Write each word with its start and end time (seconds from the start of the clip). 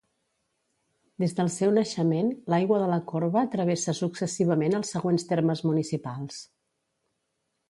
Des 1.23 1.35
del 1.39 1.51
seu 1.55 1.73
naixement, 1.75 2.31
l'Aigua 2.53 2.79
de 2.85 2.87
la 2.93 2.99
Corba 3.11 3.45
travessa 3.57 3.95
successivament 4.01 4.79
els 4.81 4.95
següents 4.97 5.29
termes 5.35 5.63
municipals. 5.71 6.43